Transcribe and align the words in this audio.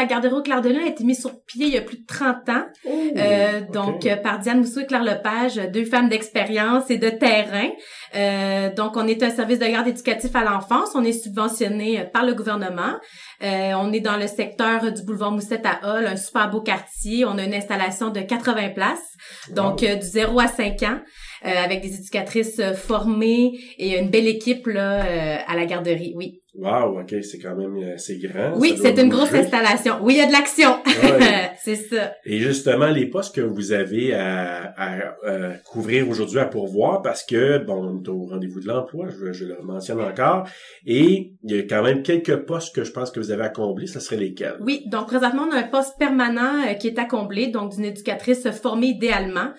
la 0.00 0.06
garderie 0.06 0.32
au 0.32 0.42
Clair 0.42 0.62
de 0.62 0.68
Lune 0.70 0.80
a 0.84 0.88
été 0.88 1.04
mise 1.04 1.20
sur 1.20 1.42
pied 1.44 1.66
il 1.66 1.74
y 1.74 1.76
a 1.76 1.82
plus 1.82 1.98
de 1.98 2.06
30 2.06 2.48
ans. 2.48 2.64
Oh, 2.86 2.90
Euh, 3.16 3.60
donc 3.72 4.06
euh, 4.06 4.16
par 4.16 4.38
Diane 4.38 4.60
Mousseau 4.60 4.80
et 4.80 4.86
Claire 4.86 5.04
Lepage, 5.04 5.56
deux 5.72 5.84
femmes 5.84 6.08
d'expérience 6.08 6.90
et 6.90 6.96
de 6.98 7.10
terrain. 7.10 7.68
Euh, 8.14 8.72
donc 8.74 8.96
on 8.96 9.06
est 9.06 9.22
un 9.22 9.30
service 9.30 9.58
de 9.58 9.66
garde 9.66 9.88
éducatif 9.88 10.34
à 10.34 10.44
l'enfance. 10.44 10.90
On 10.94 11.04
est 11.04 11.12
subventionné 11.12 12.00
euh, 12.00 12.04
par 12.04 12.24
le 12.24 12.34
gouvernement. 12.34 12.94
Euh, 13.42 13.72
on 13.76 13.92
est 13.92 14.00
dans 14.00 14.16
le 14.16 14.26
secteur 14.26 14.92
du 14.92 15.02
boulevard 15.02 15.32
Moussette 15.32 15.64
à 15.66 15.80
Hall, 15.82 16.06
un 16.06 16.16
super 16.16 16.50
beau 16.50 16.60
quartier. 16.60 17.24
On 17.24 17.38
a 17.38 17.44
une 17.44 17.54
installation 17.54 18.10
de 18.10 18.20
80 18.20 18.70
places, 18.70 19.16
donc 19.50 19.82
euh, 19.82 19.96
du 19.96 20.06
0 20.06 20.38
à 20.40 20.48
5 20.48 20.82
ans, 20.82 20.98
euh, 21.46 21.64
avec 21.64 21.80
des 21.82 21.94
éducatrices 21.94 22.60
formées 22.74 23.52
et 23.78 23.98
une 23.98 24.10
belle 24.10 24.28
équipe 24.28 24.66
là 24.66 25.04
euh, 25.04 25.36
à 25.46 25.56
la 25.56 25.66
garderie. 25.66 26.12
Oui, 26.16 26.40
Wow, 26.54 27.00
ok, 27.00 27.14
c'est 27.22 27.38
quand 27.38 27.54
même 27.54 27.76
euh, 27.76 27.94
c'est 27.96 28.18
grand. 28.18 28.54
oui, 28.56 28.76
ça 28.76 28.82
c'est 28.94 29.00
une 29.02 29.08
grosse 29.08 29.32
installation. 29.32 29.94
Oui, 30.02 30.14
il 30.14 30.18
y 30.18 30.20
a 30.20 30.26
de 30.26 30.32
l'action. 30.32 30.78
Ouais. 30.84 31.52
c'est 31.62 31.76
ça. 31.76 32.12
Et 32.24 32.38
justement, 32.38 32.86
les 32.88 33.06
postes 33.06 33.34
que 33.34 33.40
vous 33.40 33.70
avez 33.72 34.14
à, 34.14 34.72
à, 34.76 34.96
à 35.26 35.48
couvrir 35.64 36.08
aujourd'hui, 36.08 36.40
à 36.40 36.46
pourvoir, 36.46 37.02
parce 37.02 37.22
que, 37.24 37.58
bon, 37.58 37.74
on 37.98 38.02
est 38.02 38.08
au 38.08 38.24
rendez-vous 38.26 38.60
de 38.60 38.66
l'emploi, 38.66 39.06
je, 39.10 39.32
je 39.32 39.44
le 39.44 39.58
mentionne 39.62 40.00
encore, 40.00 40.48
et 40.84 41.32
il 41.44 41.54
y 41.54 41.58
a 41.58 41.62
quand 41.62 41.82
même 41.82 42.02
quelques 42.02 42.36
postes 42.46 42.74
que 42.74 42.82
je 42.82 42.90
pense 42.90 43.10
que 43.12 43.20
vous 43.20 43.30
avez 43.30 43.44
à 43.44 43.48
combler, 43.50 43.86
ce 43.86 44.00
serait 44.00 44.16
lesquels? 44.16 44.56
Oui, 44.60 44.82
donc 44.86 45.06
présentement, 45.06 45.46
on 45.48 45.54
a 45.54 45.58
un 45.60 45.62
poste 45.68 45.98
permanent 45.98 46.64
euh, 46.68 46.74
qui 46.74 46.88
est 46.88 46.98
à 46.98 47.04
combler, 47.04 47.46
donc 47.48 47.74
d'une 47.74 47.84
éducatrice 47.84 48.50
formée 48.50 48.88
idéalement. 48.88 49.50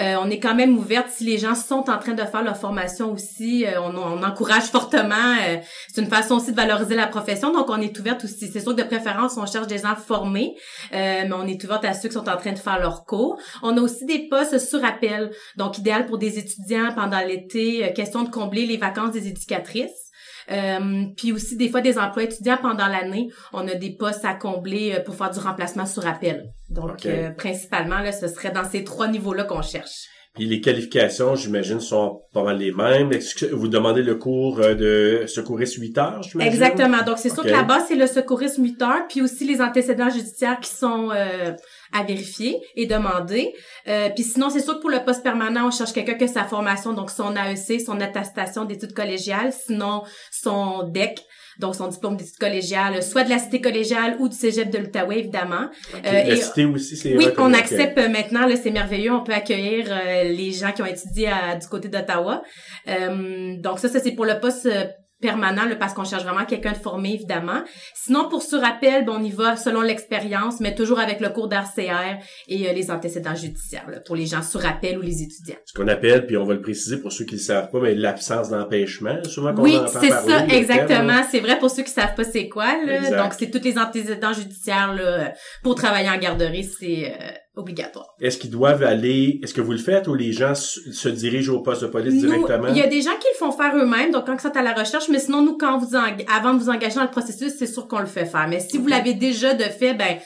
Euh, 0.00 0.14
on 0.22 0.30
est 0.30 0.38
quand 0.38 0.54
même 0.54 0.78
ouverte 0.78 1.08
si 1.10 1.24
les 1.24 1.38
gens 1.38 1.56
sont 1.56 1.90
en 1.90 1.98
train 1.98 2.14
de 2.14 2.22
faire 2.22 2.42
leur 2.44 2.56
formation 2.56 3.12
aussi. 3.12 3.66
euh, 3.66 3.80
on, 3.82 3.96
on 3.96 4.22
encourage 4.22 4.64
fortement. 4.64 5.14
euh, 5.46 5.56
c'est 5.92 6.00
une 6.00 6.06
façon 6.08 6.37
aussi 6.38 6.52
de 6.52 6.56
valoriser 6.56 6.94
la 6.94 7.06
profession, 7.06 7.52
donc 7.52 7.68
on 7.68 7.80
est 7.80 7.98
ouverte 7.98 8.24
aussi. 8.24 8.48
C'est 8.48 8.60
sûr 8.60 8.74
que 8.74 8.82
de 8.82 8.86
préférence, 8.86 9.36
on 9.36 9.46
cherche 9.46 9.66
des 9.66 9.78
gens 9.78 9.94
formés, 9.94 10.54
euh, 10.92 11.24
mais 11.26 11.32
on 11.32 11.46
est 11.46 11.62
ouverte 11.64 11.84
à 11.84 11.92
ceux 11.92 12.08
qui 12.08 12.14
sont 12.14 12.28
en 12.28 12.36
train 12.36 12.52
de 12.52 12.58
faire 12.58 12.78
leur 12.78 13.04
cours. 13.04 13.38
On 13.62 13.76
a 13.76 13.80
aussi 13.80 14.04
des 14.06 14.28
postes 14.28 14.58
sur 14.58 14.84
appel, 14.84 15.30
donc 15.56 15.78
idéal 15.78 16.06
pour 16.06 16.18
des 16.18 16.38
étudiants 16.38 16.92
pendant 16.94 17.20
l'été, 17.20 17.84
euh, 17.84 17.92
question 17.92 18.22
de 18.22 18.30
combler 18.30 18.66
les 18.66 18.76
vacances 18.76 19.12
des 19.12 19.28
éducatrices. 19.28 20.08
Euh, 20.50 21.06
puis 21.16 21.32
aussi 21.32 21.56
des 21.56 21.68
fois 21.68 21.80
des 21.80 21.98
emplois 21.98 22.22
étudiants 22.22 22.58
pendant 22.60 22.86
l'année, 22.86 23.28
on 23.52 23.66
a 23.68 23.74
des 23.74 23.90
postes 23.90 24.24
à 24.24 24.34
combler 24.34 24.94
euh, 24.94 25.00
pour 25.02 25.14
faire 25.14 25.30
du 25.30 25.38
remplacement 25.38 25.86
sur 25.86 26.06
appel. 26.06 26.50
Donc 26.70 27.04
euh, 27.04 27.30
principalement 27.30 27.98
là, 27.98 28.12
ce 28.12 28.28
serait 28.28 28.50
dans 28.50 28.64
ces 28.64 28.84
trois 28.84 29.08
niveaux-là 29.08 29.44
qu'on 29.44 29.62
cherche. 29.62 30.08
Puis 30.38 30.46
les 30.46 30.60
qualifications, 30.60 31.34
j'imagine, 31.34 31.80
sont 31.80 32.22
pas 32.32 32.44
mal 32.44 32.58
les 32.58 32.70
mêmes. 32.72 33.10
Vous 33.52 33.66
demandez 33.68 34.02
le 34.02 34.14
cours 34.14 34.60
euh, 34.60 34.74
de 34.74 35.26
secouriste 35.26 35.74
8 35.74 35.98
heures, 35.98 36.22
j'imagine? 36.22 36.52
Exactement. 36.52 37.02
Donc 37.04 37.18
c'est 37.18 37.28
sûr 37.28 37.40
Ok. 37.40 37.46
que 37.46 37.50
là-bas 37.50 37.80
c'est 37.88 37.96
le 37.96 38.06
secourisme 38.06 38.62
8 38.62 38.82
heures, 38.82 39.06
puis 39.08 39.20
aussi 39.20 39.44
les 39.44 39.60
antécédents 39.60 40.10
judiciaires 40.10 40.60
qui 40.60 40.70
sont 40.70 41.10
euh, 41.10 41.52
à 41.92 42.04
vérifier 42.04 42.56
et 42.76 42.86
demander. 42.86 43.52
Euh, 43.88 44.08
puis 44.14 44.22
sinon 44.24 44.48
c'est 44.50 44.60
sûr 44.60 44.76
que 44.76 44.80
pour 44.80 44.90
le 44.90 45.04
poste 45.04 45.22
permanent, 45.24 45.66
on 45.66 45.70
cherche 45.72 45.92
quelqu'un 45.92 46.14
que 46.14 46.26
sa 46.28 46.44
formation, 46.44 46.92
donc 46.92 47.10
son 47.10 47.34
AEC, 47.34 47.80
son 47.80 48.00
attestation 48.00 48.64
d'études 48.64 48.94
collégiales, 48.94 49.52
sinon 49.52 50.02
son 50.30 50.84
DEC. 50.88 51.18
Donc, 51.58 51.74
son 51.74 51.88
diplôme 51.88 52.16
d'études 52.16 52.38
collégiales, 52.38 53.02
soit 53.02 53.24
de 53.24 53.30
la 53.30 53.38
cité 53.40 53.60
collégiale 53.60 54.14
ou 54.20 54.28
du 54.28 54.36
cégep 54.36 54.70
de 54.70 54.78
l'Outaouais, 54.78 55.18
évidemment. 55.18 55.66
Euh, 55.96 56.00
la 56.04 56.28
et- 56.28 56.36
cité 56.36 56.64
aussi, 56.64 56.96
c'est 56.96 57.16
Oui, 57.16 57.26
on 57.36 57.52
accepte 57.52 57.98
maintenant, 57.98 58.46
là, 58.46 58.54
c'est 58.54 58.70
merveilleux. 58.70 59.10
On 59.10 59.24
peut 59.24 59.32
accueillir 59.32 59.86
euh, 59.90 60.27
les 60.28 60.52
gens 60.52 60.72
qui 60.72 60.82
ont 60.82 60.86
étudié 60.86 61.28
à- 61.28 61.56
du 61.56 61.66
côté 61.66 61.88
d'Ottawa. 61.88 62.42
Euh, 62.88 63.54
donc 63.58 63.78
ça, 63.78 63.88
ça 63.88 64.00
c'est 64.00 64.12
pour 64.12 64.24
le 64.24 64.38
poste 64.40 64.66
euh, 64.66 64.84
permanent, 65.20 65.64
là, 65.64 65.74
parce 65.74 65.94
qu'on 65.94 66.04
cherche 66.04 66.22
vraiment 66.22 66.44
quelqu'un 66.44 66.70
de 66.70 66.76
formé, 66.76 67.14
évidemment. 67.14 67.62
Sinon, 67.92 68.28
pour 68.28 68.40
sur 68.42 68.62
appel, 68.62 69.04
ben, 69.04 69.14
on 69.18 69.24
y 69.24 69.32
va 69.32 69.56
selon 69.56 69.80
l'expérience, 69.80 70.60
mais 70.60 70.76
toujours 70.76 71.00
avec 71.00 71.18
le 71.18 71.30
cours 71.30 71.48
d'RCR 71.48 72.18
et 72.46 72.68
euh, 72.68 72.72
les 72.72 72.90
antécédents 72.92 73.34
judiciaires, 73.34 73.90
là, 73.90 73.98
pour 73.98 74.14
les 74.14 74.26
gens 74.26 74.42
sur 74.42 74.64
appel 74.64 74.96
ou 74.96 75.02
les 75.02 75.22
étudiants. 75.22 75.56
Ce 75.64 75.72
qu'on 75.72 75.88
appelle, 75.88 76.24
puis 76.26 76.36
on 76.36 76.44
va 76.44 76.54
le 76.54 76.60
préciser 76.60 76.98
pour 76.98 77.10
ceux 77.10 77.24
qui 77.24 77.34
ne 77.34 77.40
le 77.40 77.44
savent 77.44 77.68
pas, 77.70 77.80
mais 77.80 77.96
l'absence 77.96 78.50
d'empêchement, 78.50 79.16
souvent 79.24 79.52
qu'on 79.54 79.62
Oui, 79.62 79.76
c'est 79.88 80.10
ça, 80.10 80.46
exactement. 80.46 81.22
C'est 81.28 81.40
vrai 81.40 81.58
pour 81.58 81.70
ceux 81.70 81.82
qui 81.82 81.90
savent 81.90 82.14
pas 82.14 82.22
c'est 82.22 82.48
quoi. 82.48 82.68
Là. 82.86 83.22
Donc, 83.22 83.32
c'est 83.36 83.50
tous 83.50 83.64
les 83.64 83.76
antécédents 83.76 84.32
judiciaires 84.32 84.94
là, 84.94 85.32
pour 85.64 85.74
travailler 85.74 86.10
en 86.10 86.18
garderie, 86.18 86.62
c'est 86.62 87.12
euh, 87.12 87.32
obligatoire. 87.58 88.06
Est-ce 88.20 88.38
qu'ils 88.38 88.50
doivent 88.50 88.82
aller, 88.82 89.40
est-ce 89.42 89.52
que 89.52 89.60
vous 89.60 89.72
le 89.72 89.78
faites 89.78 90.08
ou 90.08 90.14
les 90.14 90.32
gens 90.32 90.54
se, 90.54 91.08
dirigent 91.08 91.52
au 91.52 91.60
poste 91.60 91.82
de 91.82 91.88
police 91.88 92.14
Nous, 92.14 92.20
directement? 92.20 92.68
il 92.68 92.76
y 92.76 92.82
a 92.82 92.86
des 92.86 93.02
gens 93.02 93.16
qui 93.20 93.26
le 93.32 93.38
font 93.38 93.52
faire 93.52 93.76
eux-mêmes, 93.76 94.10
donc 94.12 94.26
quand 94.26 94.34
ils 94.34 94.40
sont 94.40 94.56
à 94.56 94.62
la 94.62 94.72
recherche, 94.72 95.08
mais 95.10 95.18
sinon, 95.18 95.42
nous, 95.42 95.56
quand 95.58 95.78
vous 95.78 95.94
eng- 95.96 96.24
avant 96.34 96.54
de 96.54 96.60
vous 96.60 96.70
engager 96.70 96.94
dans 96.94 97.02
le 97.02 97.10
processus, 97.10 97.52
c'est 97.58 97.66
sûr 97.66 97.86
qu'on 97.88 97.98
le 98.00 98.06
fait 98.06 98.24
faire. 98.26 98.46
Mais 98.48 98.60
si 98.60 98.78
vous 98.78 98.86
l'avez 98.86 99.14
déjà 99.14 99.54
de 99.54 99.64
fait, 99.64 99.94
ben 99.94 100.16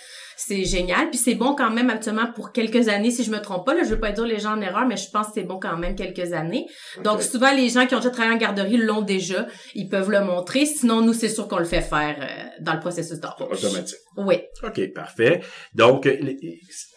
c'est 0.47 0.65
génial. 0.65 1.11
Puis 1.11 1.19
c'est 1.19 1.35
bon 1.35 1.55
quand 1.55 1.71
même 1.71 1.91
habituellement 1.91 2.27
pour 2.35 2.53
quelques 2.53 2.89
années, 2.89 3.11
si 3.11 3.25
je 3.25 3.31
me 3.31 3.39
trompe 3.41 3.67
pas. 3.67 3.75
Là, 3.75 3.83
je 3.85 3.91
veux 3.91 4.01
pas 4.01 4.13
dire 4.13 4.25
les 4.27 4.39
gens 4.39 4.53
en 4.57 4.61
erreur, 4.61 4.87
mais 4.87 4.97
je 4.97 5.11
pense 5.11 5.29
que 5.29 5.33
c'est 5.35 5.43
bon 5.45 5.59
quand 5.61 5.77
même 5.77 5.95
quelques 5.95 6.33
années. 6.33 6.67
Donc 7.05 7.23
souvent, 7.23 7.53
les 7.55 7.69
gens 7.69 7.87
qui 7.87 7.95
ont 7.95 7.99
déjà 7.99 8.11
travaillé 8.11 8.35
en 8.35 8.39
garderie 8.39 8.77
l'ont 8.77 9.03
déjà. 9.03 9.47
Ils 9.75 9.89
peuvent 9.89 10.11
le 10.11 10.25
montrer. 10.25 10.67
Sinon, 10.67 11.01
nous, 11.01 11.13
c'est 11.13 11.29
sûr 11.29 11.49
qu'on 11.49 11.59
le 11.59 11.65
fait 11.65 11.81
faire 11.83 12.17
euh, 12.21 12.45
dans 12.61 12.75
le 12.75 12.81
processus 12.81 13.19
d'embauche. 13.21 13.59
Automatique. 13.59 13.99
Oui. 14.17 14.37
OK, 14.63 14.93
parfait. 14.93 15.41
Donc, 15.75 16.07
euh, 16.07 16.17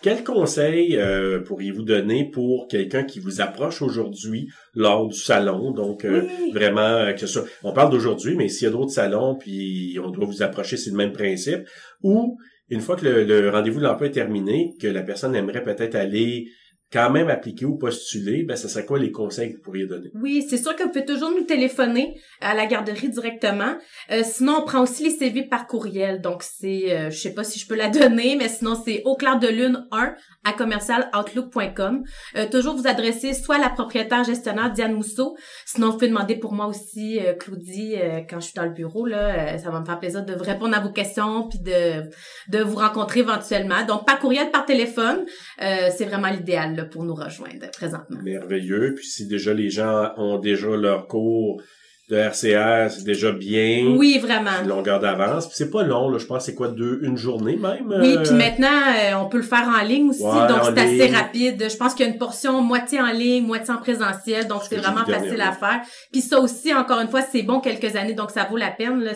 quel 0.02 0.24
conseil 0.24 0.98
euh, 0.98 1.42
pourriez-vous 1.44 1.84
donner 1.84 2.30
pour 2.30 2.68
quelqu'un 2.68 3.04
qui 3.04 3.20
vous 3.20 3.42
approche 3.42 3.82
aujourd'hui 3.82 4.48
lors 4.74 5.08
du 5.08 5.18
salon? 5.18 5.72
Donc, 5.72 6.04
euh, 6.06 6.24
Oui. 6.42 6.52
vraiment, 6.52 6.82
euh, 6.82 7.14
que 7.14 7.20
ce 7.22 7.28
soit, 7.28 7.44
on 7.64 7.74
parle 7.74 7.90
d'aujourd'hui, 7.92 8.36
mais 8.36 8.50
s'il 8.50 8.66
y 8.66 8.68
a 8.68 8.72
d'autres 8.72 8.92
salons, 8.92 9.36
puis 9.36 9.98
on 10.04 10.10
doit 10.10 10.26
vous 10.26 10.42
approcher, 10.44 10.78
c'est 10.78 10.90
le 10.92 10.98
même 10.98 11.14
principe. 11.14 11.62
Ou, 12.04 12.38
une 12.70 12.82
fois 12.82 12.96
que 12.96 13.06
le, 13.06 13.50
rendez-vous 13.50 13.80
de 13.80 13.86
l'emploi 13.86 14.08
est 14.08 14.12
terminé, 14.12 14.76
que 14.80 14.88
la 14.88 15.04
personne 15.04 15.36
aimerait 15.36 15.64
peut-être 15.64 15.96
aller 15.96 16.48
quand 16.96 17.10
même 17.10 17.30
appliquer 17.30 17.66
ou 17.66 17.76
postuler, 17.76 18.44
ben, 18.44 18.56
ça 18.56 18.70
serait 18.70 18.86
quoi 18.86 18.98
les 18.98 19.12
conseils 19.12 19.52
que 19.52 19.58
vous 19.58 19.62
pourriez 19.62 19.86
donner? 19.86 20.12
Oui, 20.16 20.46
c'est 20.50 20.56
sûr 20.56 20.78
que 20.78 20.84
vous 20.84 20.90
pouvez 20.90 21.04
toujours 21.04 21.32
nous 21.32 21.44
téléphoner 21.44 22.16
à 22.40 22.56
la 22.56 22.66
garderie 22.68 23.10
directement. 23.10 23.76
Euh, 24.12 24.22
sinon, 24.24 24.60
on 24.62 24.66
prend 24.66 24.82
aussi 24.82 25.04
les 25.04 25.10
CV 25.10 25.44
par 25.44 25.68
courriel. 25.68 26.22
Donc, 26.22 26.42
c'est, 26.42 26.96
euh, 26.96 27.10
je 27.10 27.18
sais 27.18 27.34
pas 27.34 27.44
si 27.44 27.60
je 27.60 27.68
peux 27.68 27.76
la 27.76 27.90
donner, 28.00 28.38
mais 28.38 28.48
sinon, 28.48 28.82
c'est 28.82 29.02
au 29.04 29.18
clair 29.18 29.40
de 29.40 29.48
lune 29.48 29.86
1 29.92 30.16
à 30.46 30.54
commercialoutlook.com. 30.54 32.04
Euh, 32.38 32.46
toujours 32.50 32.78
vous 32.78 32.88
adresser 32.88 33.34
soit 33.34 33.56
à 33.56 33.60
la 33.60 33.70
propriétaire 33.70 34.24
gestionnaire 34.24 34.72
Diane 34.72 34.94
Mousseau. 34.94 35.36
Sinon, 35.66 35.88
vous 35.88 35.94
pouvez 35.94 36.08
demander 36.08 36.36
pour 36.36 36.54
moi 36.54 36.68
aussi, 36.68 37.20
euh, 37.20 37.34
Claudie, 37.34 37.96
euh, 37.98 38.22
quand 38.30 38.40
je 38.40 38.46
suis 38.46 38.54
dans 38.54 38.64
le 38.64 38.70
bureau, 38.74 39.06
là, 39.06 39.56
euh, 39.56 39.58
ça 39.58 39.70
va 39.70 39.82
me 39.82 39.86
faire 39.86 40.00
plaisir 40.00 40.24
de 40.24 40.34
vous 40.34 40.44
répondre 40.44 40.78
à 40.78 40.80
vos 40.80 40.92
questions 40.92 41.50
puis 41.50 41.60
de, 41.60 42.10
de 42.48 42.64
vous 42.64 42.78
rencontrer 42.78 43.22
éventuellement. 43.22 43.84
Donc, 43.86 44.06
par 44.06 44.20
courriel, 44.20 44.50
par 44.52 44.66
téléphone, 44.66 45.26
c'est 45.60 46.06
vraiment 46.06 46.30
l'idéal 46.30 46.76
pour 46.90 47.04
nous 47.04 47.16
rejoindre 47.16 47.70
présentement. 47.72 48.20
Merveilleux. 48.24 48.94
Puis 48.96 49.06
si 49.06 49.28
déjà 49.28 49.54
les 49.54 49.70
gens 49.70 50.12
ont 50.18 50.40
déjà 50.40 50.68
leur 50.76 51.08
cours 51.08 51.62
de 52.10 52.18
RCR, 52.18 52.92
c'est 52.92 53.04
déjà 53.04 53.32
bien. 53.32 53.96
Oui, 53.98 54.20
vraiment. 54.20 54.52
une 54.62 54.68
longueur 54.70 55.00
d'avance. 55.00 55.48
Puis 55.48 55.56
c'est 55.58 55.72
pas 55.72 55.82
long, 55.82 56.10
là. 56.10 56.20
Je 56.20 56.26
pense 56.26 56.40
que 56.40 56.44
c'est 56.52 56.56
quoi, 56.56 56.68
deux, 56.68 57.00
une 57.02 57.18
journée 57.18 57.56
même? 57.56 57.88
Oui, 58.00 58.16
euh, 58.16 58.22
puis 58.22 58.34
maintenant, 58.34 58.68
euh, 58.68 59.16
on 59.16 59.28
peut 59.28 59.38
le 59.38 59.44
faire 59.44 59.68
en 59.68 59.84
ligne 59.84 60.10
aussi, 60.10 60.22
Ouais, 60.22 60.48
donc 60.48 60.60
c'est 60.66 60.80
assez 60.80 61.16
rapide. 61.16 61.68
Je 61.68 61.76
pense 61.78 61.96
qu'il 61.96 62.06
y 62.06 62.10
a 62.10 62.12
une 62.12 62.20
portion 62.20 62.62
moitié 62.62 63.02
en 63.02 63.12
ligne, 63.12 63.44
moitié 63.44 63.74
en 63.74 63.78
présentiel, 63.78 64.48
donc 64.48 64.62
Ce 64.64 64.70
c'est 64.70 64.76
vraiment 64.76 65.04
facile 65.04 65.42
à 65.42 65.52
faire. 65.52 65.82
Puis 66.12 66.22
ça 66.22 66.40
aussi, 66.40 66.74
encore 66.76 67.00
une 67.00 67.10
fois, 67.10 67.24
c'est 67.24 67.42
bon 67.42 67.60
quelques 67.60 67.96
années, 67.96 68.14
donc 68.14 68.30
ça 68.30 68.44
vaut 68.44 68.58
la 68.58 68.70
peine. 68.70 69.00
Là, 69.02 69.14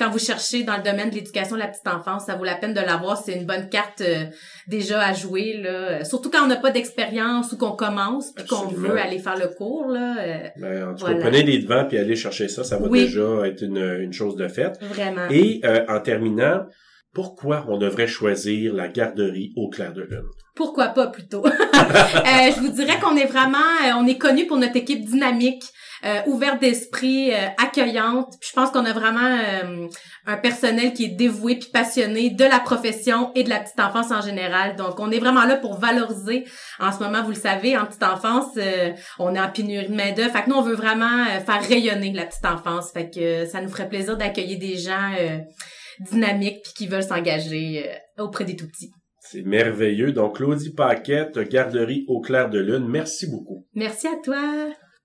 quand 0.00 0.10
vous 0.10 0.18
cherchez 0.18 0.64
dans 0.64 0.76
le 0.76 0.82
domaine 0.82 1.10
de 1.10 1.14
l'éducation 1.14 1.54
de 1.56 1.60
la 1.60 1.68
petite 1.68 1.86
enfance, 1.86 2.24
ça 2.26 2.34
vaut 2.34 2.44
la 2.44 2.54
peine 2.56 2.72
de 2.74 2.80
l'avoir. 2.80 3.16
C'est 3.18 3.34
une 3.34 3.44
bonne 3.46 3.68
carte 3.68 4.00
euh, 4.00 4.24
déjà 4.66 5.00
à 5.00 5.12
jouer. 5.12 5.60
Là. 5.62 6.04
Surtout 6.04 6.30
quand 6.30 6.42
on 6.42 6.46
n'a 6.48 6.56
pas 6.56 6.70
d'expérience 6.70 7.52
ou 7.52 7.58
qu'on 7.58 7.72
commence, 7.72 8.32
puis 8.32 8.46
qu'on 8.46 8.66
veut 8.68 8.98
aller 8.98 9.18
faire 9.18 9.36
le 9.38 9.48
cours. 9.48 9.86
Là, 9.88 10.16
euh, 10.18 10.38
ben, 10.56 10.88
en 10.88 10.94
tout 10.94 11.00
Voilà. 11.00 11.16
cas, 11.16 11.22
prenez 11.30 11.42
les 11.42 11.58
devants 11.58 11.84
puis 11.86 11.98
allez 11.98 12.16
chercher 12.16 12.48
ça. 12.48 12.64
Ça 12.64 12.78
va 12.78 12.88
Oui. 12.88 13.04
déjà 13.04 13.46
être 13.46 13.62
une, 13.62 13.76
une 14.00 14.12
chose 14.12 14.36
de 14.36 14.48
faite. 14.48 14.78
vraiment. 14.82 15.28
Et 15.30 15.60
euh, 15.64 15.84
en 15.88 16.00
terminant, 16.00 16.64
pourquoi 17.12 17.66
on 17.68 17.76
devrait 17.76 18.06
choisir 18.06 18.72
la 18.72 18.88
garderie 18.88 19.52
au 19.56 19.68
clair 19.68 19.92
de 19.92 20.02
lune? 20.02 20.28
Pourquoi 20.54 20.88
pas 20.88 21.06
plutôt? 21.08 21.44
Euh, 21.80 22.52
je 22.54 22.60
vous 22.60 22.68
dirais 22.68 22.98
qu'on 23.00 23.16
est 23.16 23.24
vraiment, 23.24 23.58
euh, 23.58 23.92
on 23.96 24.06
est 24.06 24.18
connu 24.18 24.46
pour 24.46 24.58
notre 24.58 24.76
équipe 24.76 25.04
dynamique, 25.04 25.64
euh, 26.04 26.20
ouverte 26.26 26.60
d'esprit, 26.60 27.32
accueillante. 27.58 28.34
Je 28.42 28.52
pense 28.52 28.70
qu'on 28.70 28.84
a 28.84 28.92
vraiment 28.92 29.38
un 30.26 30.36
personnel 30.36 30.92
qui 30.92 31.06
est 31.06 31.16
dévoué 31.16 31.56
puis 31.56 31.70
passionné 31.72 32.30
de 32.30 32.44
la 32.44 32.60
profession 32.60 33.32
et 33.34 33.44
de 33.44 33.48
la 33.48 33.60
petite 33.60 33.80
enfance 33.80 34.10
en 34.10 34.20
général. 34.20 34.76
Donc 34.76 35.00
on 35.00 35.10
est 35.10 35.18
vraiment 35.18 35.44
là 35.44 35.56
pour 35.56 35.78
valoriser. 35.78 36.44
En 36.78 36.92
ce 36.92 36.98
moment, 36.98 37.22
vous 37.22 37.30
le 37.30 37.36
savez, 37.36 37.76
en 37.76 37.86
petite 37.86 38.04
enfance, 38.04 38.58
on 39.18 39.34
est 39.34 39.40
en 39.40 39.50
pénurie 39.50 39.88
de 39.88 39.94
main 39.94 40.12
d'œuvre. 40.12 40.32
Fait 40.32 40.42
que 40.42 40.50
nous, 40.50 40.56
on 40.56 40.62
veut 40.62 40.76
vraiment 40.76 41.24
faire 41.24 41.62
rayonner 41.66 42.12
la 42.12 42.26
petite 42.26 42.46
enfance. 42.46 42.92
Fait 42.92 43.10
que 43.10 43.46
ça 43.46 43.60
nous 43.60 43.70
ferait 43.70 43.88
plaisir 43.88 44.16
d'accueillir 44.16 44.58
des 44.58 44.76
gens 44.76 45.10
dynamiques 46.00 46.62
puis 46.62 46.72
qui 46.74 46.86
veulent 46.86 47.02
s'engager 47.02 47.88
euh, 47.88 48.24
auprès 48.24 48.44
des 48.44 48.56
tout 48.56 48.66
petits. 48.66 48.90
C'est 49.20 49.42
merveilleux. 49.42 50.12
Donc, 50.12 50.36
Claudie 50.36 50.72
Paquette, 50.72 51.38
garderie 51.38 52.04
au 52.08 52.20
clair 52.20 52.48
de 52.48 52.58
lune. 52.58 52.88
Merci 52.88 53.30
beaucoup. 53.30 53.66
Merci 53.74 54.08
à 54.08 54.16
toi. 54.22 54.70